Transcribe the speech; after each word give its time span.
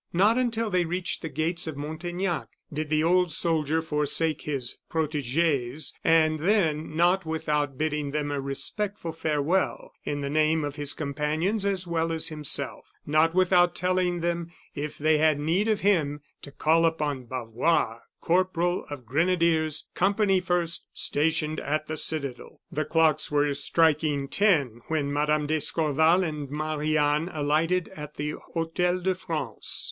Not 0.13 0.35
until 0.35 0.71
they 0.71 0.83
reached 0.83 1.21
the 1.21 1.29
gates 1.29 1.67
of 1.67 1.77
Montaignac 1.77 2.47
did 2.73 2.89
the 2.89 3.03
old 3.03 3.31
soldier 3.31 3.83
forsake 3.83 4.41
his 4.41 4.77
protegees, 4.89 5.93
and 6.03 6.39
then, 6.39 6.95
not 6.95 7.23
without 7.23 7.77
bidding 7.77 8.09
them 8.09 8.31
a 8.31 8.41
respectful 8.41 9.11
farewell, 9.11 9.93
in 10.03 10.21
the 10.21 10.29
name 10.31 10.63
of 10.63 10.75
his 10.75 10.95
companions 10.95 11.67
as 11.67 11.85
well 11.85 12.11
as 12.11 12.29
himself; 12.29 12.91
not 13.05 13.35
without 13.35 13.75
telling 13.75 14.21
them, 14.21 14.51
if 14.73 14.97
they 14.97 15.19
had 15.19 15.39
need 15.39 15.67
of 15.67 15.81
him, 15.81 16.21
to 16.41 16.51
call 16.51 16.87
upon 16.87 17.25
Bavois, 17.25 17.99
corporal 18.21 18.85
of 18.89 19.05
grenadiers, 19.05 19.85
company 19.93 20.39
first, 20.41 20.83
stationed 20.95 21.59
at 21.59 21.87
the 21.87 21.95
citadel. 21.95 22.59
The 22.71 22.85
clocks 22.85 23.29
were 23.29 23.53
striking 23.53 24.29
ten 24.29 24.81
when 24.87 25.13
Mme. 25.13 25.45
d'Escorval 25.45 26.23
and 26.23 26.49
Marie 26.49 26.97
Anne 26.97 27.29
alighted 27.31 27.89
at 27.89 28.15
the 28.15 28.33
Hotel 28.53 28.99
de 28.99 29.13
France. 29.13 29.77